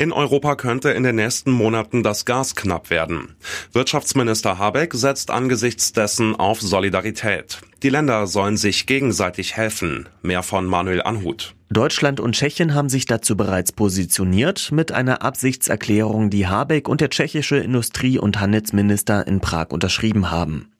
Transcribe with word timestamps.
In 0.00 0.12
Europa 0.12 0.54
könnte 0.54 0.90
in 0.90 1.02
den 1.02 1.16
nächsten 1.16 1.50
Monaten 1.50 2.04
das 2.04 2.24
Gas 2.24 2.54
knapp 2.54 2.88
werden. 2.88 3.34
Wirtschaftsminister 3.72 4.56
Habeck 4.56 4.94
setzt 4.94 5.32
angesichts 5.32 5.92
dessen 5.92 6.36
auf 6.36 6.60
Solidarität. 6.60 7.58
Die 7.82 7.88
Länder 7.88 8.28
sollen 8.28 8.56
sich 8.56 8.86
gegenseitig 8.86 9.56
helfen. 9.56 10.08
Mehr 10.22 10.44
von 10.44 10.66
Manuel 10.66 11.02
Anhut. 11.02 11.56
Deutschland 11.70 12.20
und 12.20 12.36
Tschechien 12.36 12.74
haben 12.74 12.88
sich 12.88 13.06
dazu 13.06 13.36
bereits 13.36 13.72
positioniert 13.72 14.70
mit 14.70 14.92
einer 14.92 15.22
Absichtserklärung, 15.22 16.30
die 16.30 16.46
Habeck 16.46 16.88
und 16.88 17.00
der 17.00 17.10
tschechische 17.10 17.56
Industrie- 17.56 18.20
und 18.20 18.38
Handelsminister 18.38 19.26
in 19.26 19.40
Prag 19.40 19.70
unterschrieben 19.70 20.30
haben. 20.30 20.70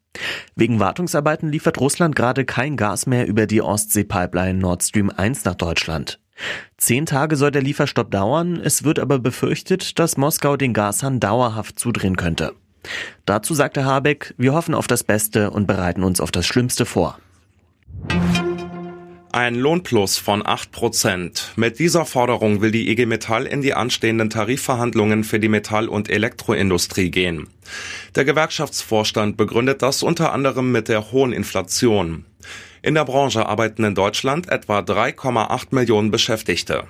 Wegen 0.54 0.78
Wartungsarbeiten 0.78 1.50
liefert 1.50 1.80
Russland 1.80 2.14
gerade 2.14 2.44
kein 2.44 2.76
Gas 2.76 3.06
mehr 3.06 3.26
über 3.26 3.46
die 3.46 3.62
Ostsee-Pipeline 3.62 4.60
Nord 4.60 4.84
Stream 4.84 5.10
1 5.10 5.44
nach 5.44 5.56
Deutschland. 5.56 6.20
Zehn 6.76 7.06
Tage 7.06 7.36
soll 7.36 7.50
der 7.50 7.62
Lieferstopp 7.62 8.10
dauern, 8.10 8.60
es 8.62 8.84
wird 8.84 8.98
aber 8.98 9.18
befürchtet, 9.18 9.98
dass 9.98 10.16
Moskau 10.16 10.56
den 10.56 10.72
Gashahn 10.72 11.20
dauerhaft 11.20 11.78
zudrehen 11.78 12.16
könnte. 12.16 12.54
Dazu 13.26 13.54
sagte 13.54 13.84
Habeck, 13.84 14.34
wir 14.38 14.54
hoffen 14.54 14.74
auf 14.74 14.86
das 14.86 15.04
Beste 15.04 15.50
und 15.50 15.66
bereiten 15.66 16.04
uns 16.04 16.20
auf 16.20 16.30
das 16.30 16.46
Schlimmste 16.46 16.86
vor. 16.86 17.18
Ein 19.30 19.56
Lohnplus 19.56 20.16
von 20.16 20.44
8 20.44 20.72
Prozent. 20.72 21.52
Mit 21.56 21.78
dieser 21.78 22.06
Forderung 22.06 22.62
will 22.62 22.70
die 22.70 22.90
IG 22.90 23.04
Metall 23.04 23.44
in 23.44 23.60
die 23.60 23.74
anstehenden 23.74 24.30
Tarifverhandlungen 24.30 25.22
für 25.22 25.38
die 25.38 25.50
Metall- 25.50 25.88
und 25.88 26.08
Elektroindustrie 26.08 27.10
gehen. 27.10 27.46
Der 28.14 28.24
Gewerkschaftsvorstand 28.24 29.36
begründet 29.36 29.82
das 29.82 30.02
unter 30.02 30.32
anderem 30.32 30.72
mit 30.72 30.88
der 30.88 31.12
hohen 31.12 31.32
Inflation. 31.32 32.24
In 32.82 32.94
der 32.94 33.04
Branche 33.04 33.46
arbeiten 33.46 33.84
in 33.84 33.94
Deutschland 33.94 34.48
etwa 34.48 34.80
3,8 34.80 35.68
Millionen 35.70 36.10
Beschäftigte. 36.10 36.84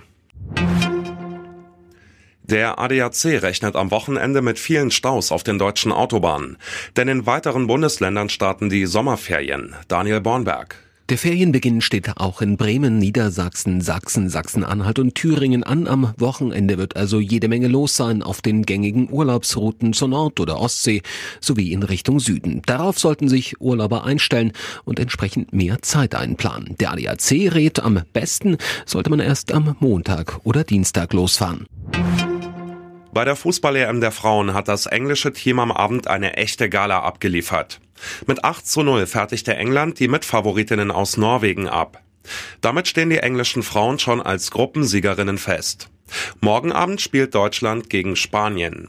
Der 2.42 2.78
ADAC 2.78 3.42
rechnet 3.42 3.76
am 3.76 3.90
Wochenende 3.90 4.40
mit 4.40 4.58
vielen 4.58 4.90
Staus 4.90 5.32
auf 5.32 5.42
den 5.42 5.58
deutschen 5.58 5.92
Autobahnen. 5.92 6.56
Denn 6.96 7.08
in 7.08 7.26
weiteren 7.26 7.66
Bundesländern 7.66 8.30
starten 8.30 8.70
die 8.70 8.86
Sommerferien. 8.86 9.76
Daniel 9.88 10.22
Bornberg. 10.22 10.76
Der 11.08 11.16
Ferienbeginn 11.16 11.80
steht 11.80 12.18
auch 12.18 12.42
in 12.42 12.58
Bremen, 12.58 12.98
Niedersachsen, 12.98 13.80
Sachsen, 13.80 14.28
Sachsen-Anhalt 14.28 14.98
und 14.98 15.14
Thüringen 15.14 15.64
an. 15.64 15.88
Am 15.88 16.12
Wochenende 16.18 16.76
wird 16.76 16.96
also 16.96 17.18
jede 17.18 17.48
Menge 17.48 17.66
los 17.66 17.96
sein 17.96 18.22
auf 18.22 18.42
den 18.42 18.66
gängigen 18.66 19.10
Urlaubsrouten 19.10 19.94
zur 19.94 20.08
Nord- 20.08 20.38
oder 20.38 20.60
Ostsee 20.60 21.00
sowie 21.40 21.72
in 21.72 21.82
Richtung 21.82 22.20
Süden. 22.20 22.60
Darauf 22.66 22.98
sollten 22.98 23.26
sich 23.30 23.58
Urlauber 23.58 24.04
einstellen 24.04 24.52
und 24.84 25.00
entsprechend 25.00 25.54
mehr 25.54 25.80
Zeit 25.80 26.14
einplanen. 26.14 26.76
Der 26.78 26.92
ADAC 26.92 27.54
rät, 27.54 27.80
am 27.80 28.02
besten 28.12 28.58
sollte 28.84 29.08
man 29.08 29.20
erst 29.20 29.50
am 29.50 29.76
Montag 29.80 30.40
oder 30.44 30.62
Dienstag 30.62 31.14
losfahren. 31.14 31.64
Bei 33.12 33.24
der 33.24 33.36
Fußball-EM 33.36 34.00
der 34.00 34.12
Frauen 34.12 34.54
hat 34.54 34.68
das 34.68 34.86
englische 34.86 35.32
Team 35.32 35.58
am 35.58 35.72
Abend 35.72 36.08
eine 36.08 36.34
echte 36.36 36.68
Gala 36.68 37.00
abgeliefert. 37.00 37.80
Mit 38.26 38.44
8 38.44 38.66
zu 38.66 38.82
0 38.82 39.06
fertigte 39.06 39.56
England 39.56 39.98
die 39.98 40.08
Mitfavoritinnen 40.08 40.90
aus 40.90 41.16
Norwegen 41.16 41.68
ab. 41.68 42.02
Damit 42.60 42.86
stehen 42.86 43.10
die 43.10 43.18
englischen 43.18 43.62
Frauen 43.62 43.98
schon 43.98 44.20
als 44.20 44.50
Gruppensiegerinnen 44.50 45.38
fest. 45.38 45.88
Morgen 46.40 46.72
Abend 46.72 47.00
spielt 47.00 47.34
Deutschland 47.34 47.90
gegen 47.90 48.16
Spanien. 48.16 48.88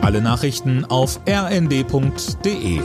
Alle 0.00 0.20
Nachrichten 0.22 0.84
auf 0.84 1.20
rnd.de 1.28 2.80